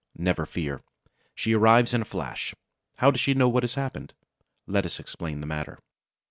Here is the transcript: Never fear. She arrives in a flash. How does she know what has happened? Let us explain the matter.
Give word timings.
Never 0.17 0.47
fear. 0.47 0.81
She 1.35 1.53
arrives 1.53 1.93
in 1.93 2.01
a 2.01 2.05
flash. 2.05 2.55
How 2.95 3.11
does 3.11 3.19
she 3.21 3.35
know 3.35 3.47
what 3.47 3.61
has 3.61 3.75
happened? 3.75 4.15
Let 4.65 4.83
us 4.83 4.99
explain 4.99 5.41
the 5.41 5.45
matter. 5.45 5.77